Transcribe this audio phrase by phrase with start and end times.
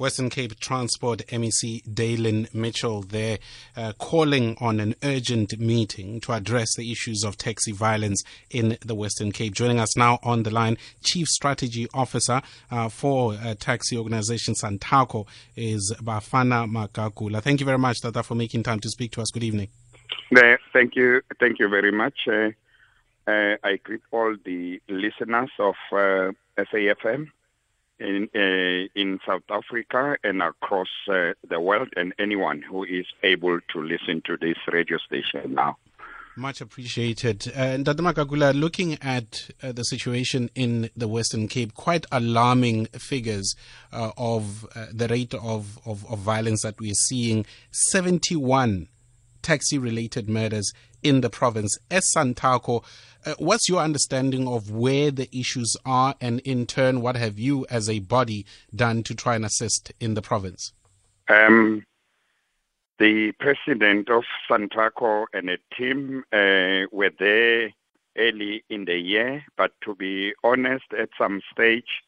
[0.00, 3.38] Western Cape Transport MEC Daylin Mitchell there
[3.76, 8.94] uh, calling on an urgent meeting to address the issues of taxi violence in the
[8.94, 9.52] Western Cape.
[9.52, 12.40] Joining us now on the line, Chief Strategy Officer
[12.70, 17.42] uh, for uh, taxi organization Santaco is Bafana Magagula.
[17.42, 19.30] Thank you very much, Tata, for making time to speak to us.
[19.30, 19.68] Good evening.
[20.72, 21.20] Thank you.
[21.38, 22.14] Thank you very much.
[22.26, 22.52] Uh,
[23.26, 27.26] uh, I greet all the listeners of uh, SAFM
[28.00, 33.60] in uh, in South Africa and across uh, the world, and anyone who is able
[33.72, 35.76] to listen to this radio station now.
[36.36, 37.48] Much appreciated.
[37.48, 43.56] Uh, Magagula, looking at uh, the situation in the Western Cape, quite alarming figures
[43.92, 47.44] uh, of uh, the rate of, of, of violence that we are seeing.
[47.72, 48.88] 71
[49.42, 50.72] taxi related murders
[51.02, 51.78] in the province.
[51.90, 52.84] As Santaco,
[53.24, 57.66] uh, what's your understanding of where the issues are, and in turn, what have you
[57.70, 60.72] as a body done to try and assist in the province?
[61.28, 61.84] Um,
[62.98, 67.70] the president of Santaco and a team uh, were there
[68.18, 72.02] early in the year, but to be honest, at some stage,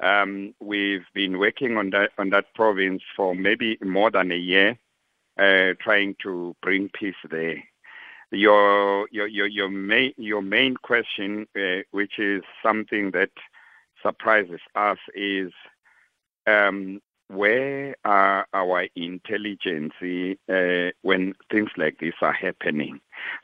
[0.00, 4.76] um, we've been working on that on that province for maybe more than a year
[5.38, 7.62] uh, trying to bring peace there.
[8.30, 13.30] Your your your your main your main question, uh, which is something that
[14.02, 15.52] surprises us, is
[16.46, 23.00] um, where are our intelligence uh, when things like this are happening?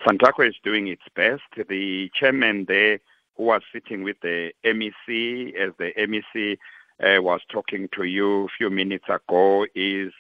[0.06, 1.42] Santaco is doing its best.
[1.68, 2.98] The chairman there,
[3.36, 6.58] who was sitting with the MEC, as the MEC
[7.02, 10.12] uh, was talking to you a few minutes ago, is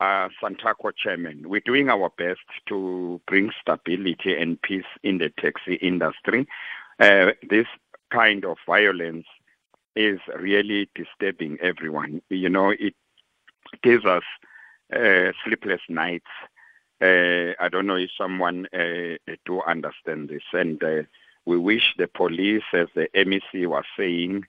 [0.00, 5.74] uh, Santaco chairman, we're doing our best to bring stability and peace in the taxi
[5.74, 6.46] industry.
[7.00, 7.66] Uh, this
[8.12, 9.26] kind of violence
[9.96, 12.22] is really disturbing everyone.
[12.30, 12.94] You know, it
[13.82, 14.22] gives us
[14.94, 16.30] uh, sleepless nights.
[17.00, 21.02] Uh, I don't know if someone uh, do understand this, and uh,
[21.44, 24.44] we wish the police, as the MEC was saying,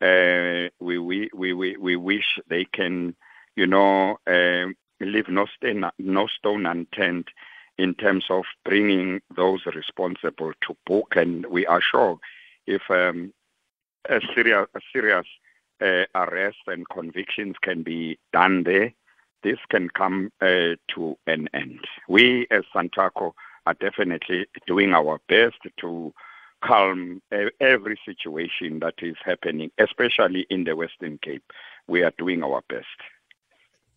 [0.00, 3.16] uh, we, we we we wish they can,
[3.56, 4.76] you know, um,
[5.06, 7.28] leave no, stone, no stone unturned
[7.78, 11.14] in terms of bringing those responsible to book.
[11.16, 12.18] And we are sure
[12.66, 13.32] if um,
[14.08, 15.26] a serious, a serious
[15.80, 18.92] uh, arrest and convictions can be done there,
[19.42, 21.80] this can come uh, to an end.
[22.08, 23.32] We as Santaco
[23.66, 26.12] are definitely doing our best to
[26.64, 27.22] calm
[27.60, 31.44] every situation that is happening, especially in the Western Cape.
[31.86, 32.86] We are doing our best.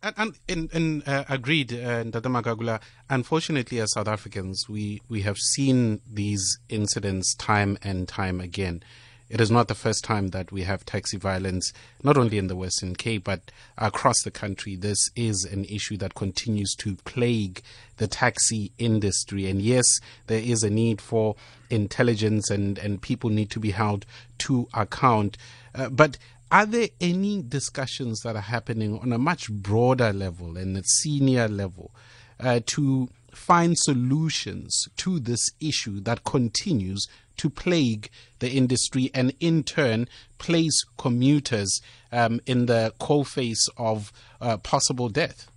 [0.04, 2.82] And, and, and uh, agreed, uh, Magagula.
[3.08, 8.82] Unfortunately, as South Africans, we, we have seen these incidents time and time again.
[9.30, 11.72] It is not the first time that we have taxi violence,
[12.04, 14.76] not only in the Western Cape, but across the country.
[14.76, 17.62] This is an issue that continues to plague
[17.98, 19.48] the taxi industry.
[19.50, 19.86] And yes,
[20.28, 21.36] there is a need for
[21.70, 24.06] intelligence and, and people need to be held
[24.40, 25.38] to account.
[25.74, 26.18] Uh, but
[26.52, 31.48] are there any discussions that are happening on a much broader level and a senior
[31.48, 31.92] level
[32.40, 37.08] uh, to find solutions to this issue that continues
[37.38, 38.10] to plague
[38.40, 40.08] the industry and in turn
[40.38, 44.12] place commuters um, in the cold face of
[44.42, 45.50] uh, possible death?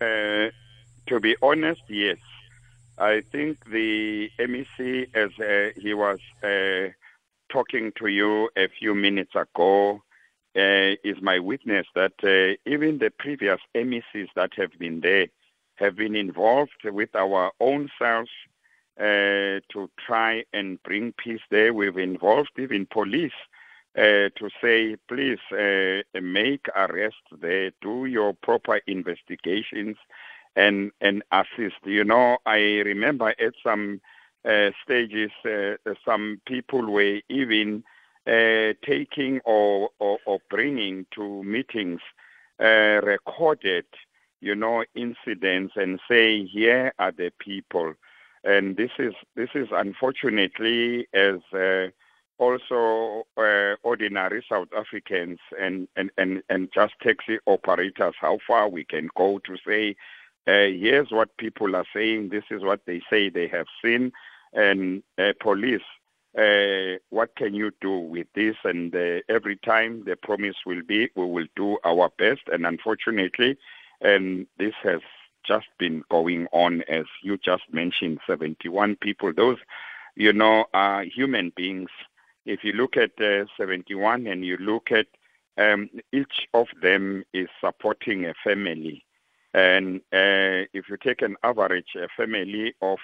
[0.00, 0.48] Uh,
[1.06, 2.16] to be honest, yes.
[2.98, 6.92] I think the MEC, as uh, he was uh,
[7.52, 10.02] talking to you a few minutes ago
[10.56, 15.26] uh, is my witness that uh, even the previous MECs that have been there
[15.76, 18.30] have been involved with our own selves
[18.98, 21.72] uh, to try and bring peace there.
[21.72, 23.32] We've involved even police
[23.96, 29.96] uh, to say, please uh, make arrests there, do your proper investigations,
[30.56, 31.76] and and assist.
[31.84, 34.00] You know, I remember at some
[34.84, 37.84] stages, uh, some people were even
[38.26, 42.00] uh, taking or, or, or, bringing to meetings
[42.60, 43.84] uh, recorded,
[44.40, 47.94] you know, incidents and saying, here are the people.
[48.44, 51.88] And this is this is unfortunately as uh,
[52.38, 58.84] also uh, ordinary South Africans and, and, and, and just taxi operators, how far we
[58.84, 59.94] can go to say,
[60.46, 64.12] here's what people are saying, this is what they say they have seen,
[64.52, 65.82] and uh, police,
[66.38, 68.56] uh, what can you do with this?
[68.64, 72.42] And uh, every time the promise will be, we will do our best.
[72.50, 73.58] And unfortunately,
[74.00, 75.00] and this has
[75.46, 79.32] just been going on, as you just mentioned, 71 people.
[79.34, 79.58] Those,
[80.16, 81.90] you know, are human beings.
[82.46, 85.06] If you look at uh, 71 and you look at
[85.58, 89.04] um, each of them is supporting a family.
[89.54, 92.98] And uh, if you take an average, a family of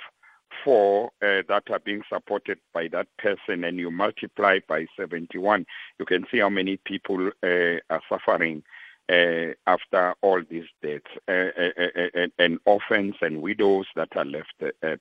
[0.65, 5.67] four uh, that are being supported by that person and you multiply by 71,
[5.99, 8.63] you can see how many people uh, are suffering
[9.11, 14.53] uh, after all these deaths uh, uh, and orphans and widows that are left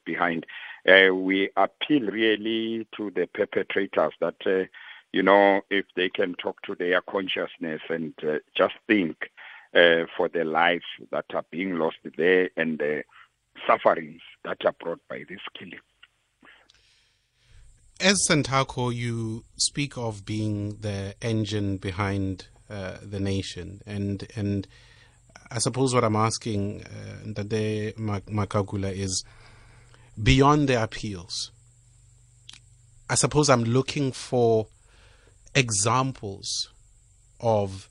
[0.06, 0.46] behind.
[0.86, 4.70] we appeal really to the perpetrators that,
[5.12, 8.14] you know, if they can talk to their consciousness and
[8.56, 9.30] just think
[9.74, 12.82] for the lives that are being lost there and
[13.66, 15.80] sufferings that are brought by this killing.
[18.00, 23.82] As Santaco, you speak of being the engine behind uh, the nation.
[23.86, 24.68] And and
[25.50, 29.24] I suppose what I'm asking uh, Ndade Magagula is
[30.22, 31.52] beyond the appeals.
[33.10, 34.68] I suppose I'm looking for
[35.56, 36.70] examples
[37.40, 37.90] of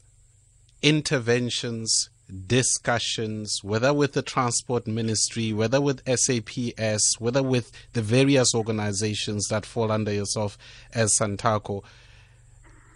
[0.82, 2.10] interventions,
[2.46, 9.66] discussions, whether with the transport ministry, whether with SAPS, whether with the various organizations that
[9.66, 10.58] fall under yourself
[10.92, 11.84] as Santaco,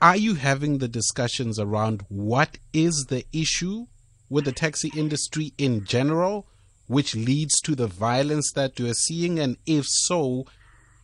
[0.02, 3.86] are you having the discussions around what is the issue
[4.28, 6.46] with the taxi industry in general,
[6.86, 9.38] which leads to the violence that you're seeing?
[9.38, 10.46] And if so,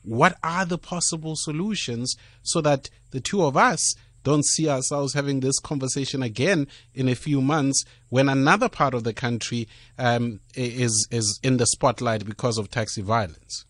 [0.03, 3.95] what are the possible solutions so that the two of us
[4.27, 9.05] don't see ourselves having this conversation again in a few months when another part of
[9.05, 9.69] the country
[9.99, 13.65] um, is is in the spotlight because of taxi violence?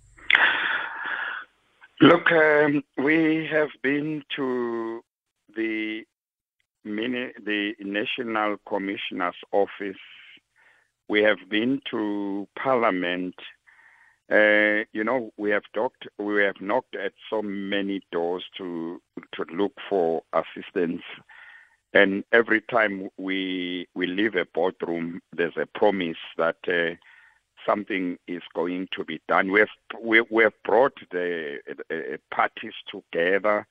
[2.00, 5.02] Look, um, we have been to
[5.54, 6.04] the
[6.84, 10.02] mini, the National Commissioner's Office.
[11.06, 13.34] We have been to Parliament.
[14.30, 19.00] Uh, you know, we have talked, we have knocked at so many doors to
[19.34, 21.02] to look for assistance,
[21.94, 26.56] and every time we we leave a boardroom, there's a promise that.
[26.68, 26.96] Uh,
[27.66, 29.50] something is going to be done.
[29.50, 29.68] We have
[30.00, 31.58] we, we have brought the
[31.90, 33.66] uh, parties together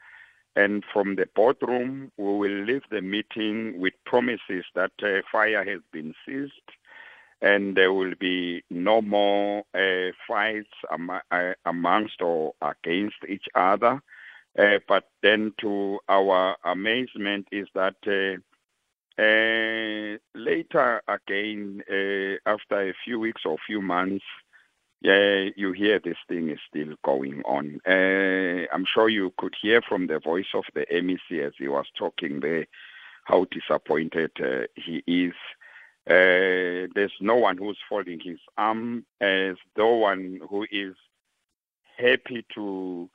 [0.56, 5.82] and from the boardroom, we will leave the meeting with promises that uh, fire has
[5.92, 6.54] been ceased
[7.42, 14.02] and there will be no more uh, fights am- uh, amongst or against each other.
[14.58, 18.38] Uh, but then, to our amazement, is that uh,
[19.22, 21.82] uh, later again,
[22.46, 24.26] after a few weeks or few months,
[25.02, 27.80] you hear this thing is still going on.
[27.88, 31.86] Uh, I'm sure you could hear from the voice of the MEC as he was
[31.98, 32.66] talking there
[33.26, 35.34] how disappointed uh, he is.
[36.08, 39.06] Uh, there's no one who's folding his arm.
[39.22, 40.96] As no one who is
[41.98, 43.10] happy to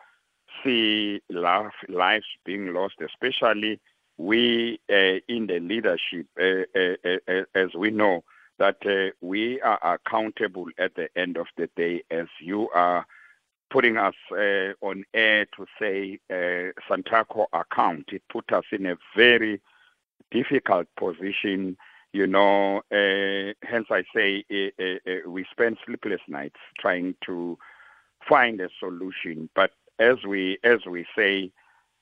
[0.63, 3.81] see life, lives being lost, especially
[4.19, 8.25] we uh, in the leadership, uh, uh, uh, as we know
[8.59, 13.07] that uh, we are accountable at the end of the day as you are
[13.71, 18.11] putting us uh, on air to say uh, Santaco account.
[18.13, 19.61] It put us in a very
[20.31, 21.77] difficult position,
[22.13, 22.79] you know.
[22.93, 27.59] Uh, hence, I say uh, uh, we spend sleepless nights trying to
[28.29, 29.49] find a solution.
[29.55, 31.53] But as we as we say,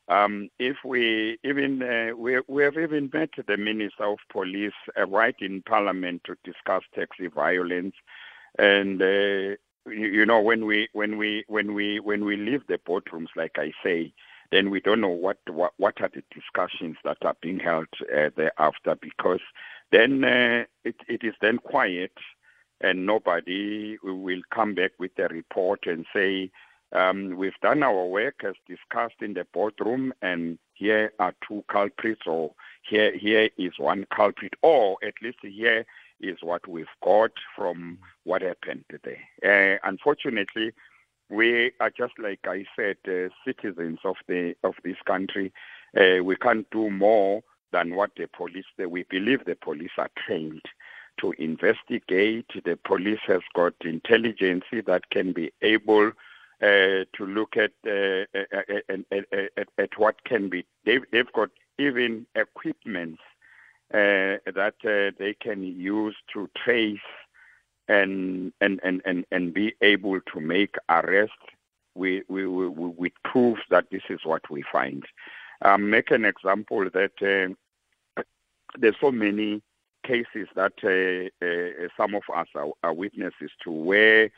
[0.09, 5.07] um, if we even uh, we, we have even met the Minister of Police uh,
[5.07, 7.95] right in Parliament to discuss taxi violence,
[8.59, 12.79] and uh, you, you, know when we when we when we when we leave the
[12.79, 14.13] boardrooms, like I say,
[14.51, 18.31] then we don't know what what, what are the discussions that are being held uh,
[18.35, 19.41] thereafter because
[19.91, 22.13] then uh, it, it is then quiet
[22.81, 26.51] and nobody will come back with a report and say
[26.93, 32.23] um, we've done our work as discussed in the boardroom, and here are two culprits,
[32.27, 35.85] or here here is one culprit, or at least here
[36.21, 39.19] is what we've got from what happened today.
[39.45, 40.73] Uh, unfortunately,
[41.29, 45.53] we are just like I said, uh, citizens of the of this country.
[45.95, 47.43] Uh, we can't do more
[47.73, 48.65] than what the police.
[48.79, 50.63] We believe the police are trained
[51.21, 52.47] to investigate.
[52.65, 56.13] The police has got intelligence that can be able
[56.61, 59.05] uh, to look at, uh, at,
[59.57, 60.65] at, at, what can be.
[60.85, 63.19] They've, they've got even equipment
[63.95, 66.99] uh, that uh, they can use to trace
[67.89, 71.35] and, and, and, and, and be able to make arrests
[71.95, 75.05] with, with, with proof that this is what we find.
[75.63, 77.55] Um, make an example that
[78.17, 78.23] uh,
[78.79, 79.63] there's so many
[80.05, 84.31] cases that uh, some of us are, are witnesses to where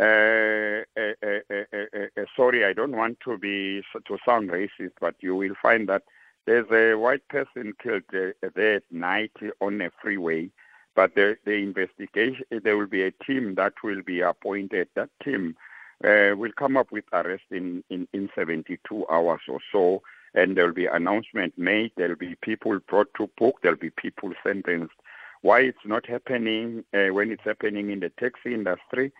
[0.00, 5.54] uh, uh, uh, sorry, I don't want to be to sound racist, but you will
[5.62, 6.02] find that
[6.46, 10.50] There's a white person killed uh, there at night on a freeway,
[10.94, 14.88] but the, the investigation, there will be a team that will be appointed.
[14.94, 15.56] That team
[16.04, 20.02] uh, will come up with arrest in, in, in 72 hours or so,
[20.34, 21.92] and there will be announcement made.
[21.96, 23.58] There will be people brought to book.
[23.62, 24.94] There will be people sentenced.
[25.42, 29.12] Why it's not happening uh, when it's happening in the taxi industry?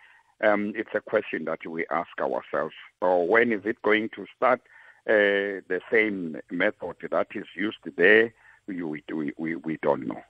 [0.42, 2.74] Um, it's a question that we ask ourselves.
[3.00, 4.60] Or when is it going to start?
[5.06, 8.32] Uh, the same method that is used there,
[8.66, 10.22] we, we, we, we don't know.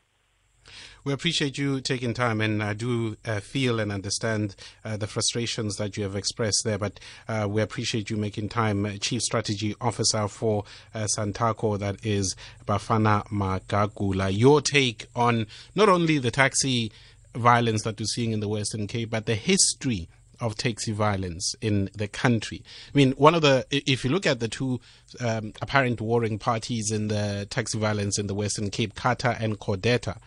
[1.05, 5.77] We appreciate you taking time, and I do uh, feel and understand uh, the frustrations
[5.77, 6.79] that you have expressed there.
[6.79, 8.87] But uh, we appreciate you making time.
[8.87, 12.35] Uh, Chief Strategy Officer for uh, Santaco, that is
[12.67, 14.37] Bafana Magagula.
[14.37, 16.91] Your take on not only the taxi
[17.35, 20.09] violence that we're seeing in the Western Cape, but the history
[20.41, 22.63] of taxi violence in the country.
[22.93, 24.81] I mean, one of the, if you look at the two
[25.21, 30.19] um, apparent warring parties in the taxi violence in the Western Cape, CATA and CODETA,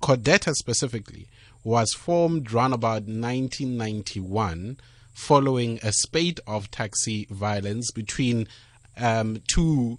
[0.00, 1.28] CODETA specifically
[1.64, 4.78] was formed around about 1991
[5.12, 8.46] following a spate of taxi violence between
[8.96, 9.98] um, two